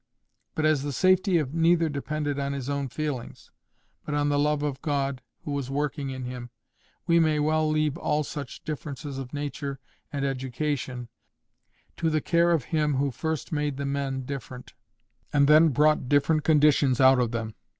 But 0.55 0.65
as 0.65 0.81
the 0.81 0.91
safety 0.91 1.37
of 1.37 1.53
neither 1.53 1.87
depended 1.87 2.39
on 2.39 2.53
his 2.53 2.71
own 2.71 2.87
feelings, 2.87 3.51
but 4.03 4.15
on 4.15 4.29
the 4.29 4.39
love 4.39 4.63
of 4.63 4.81
God 4.81 5.21
who 5.43 5.51
was 5.51 5.69
working 5.69 6.09
in 6.09 6.23
him, 6.23 6.49
we 7.05 7.19
may 7.19 7.37
well 7.37 7.69
leave 7.69 7.99
all 7.99 8.23
such 8.23 8.63
differences 8.63 9.19
of 9.19 9.31
nature 9.31 9.79
and 10.11 10.25
education 10.25 11.07
to 11.97 12.09
the 12.09 12.19
care 12.19 12.49
of 12.51 12.63
Him 12.63 12.95
who 12.95 13.11
first 13.11 13.51
made 13.51 13.77
the 13.77 13.85
men 13.85 14.23
different, 14.25 14.73
and 15.31 15.47
then 15.47 15.69
brought 15.69 16.09
different 16.09 16.43
conditions 16.43 16.99
out 16.99 17.19
of 17.19 17.29
them. 17.29 17.53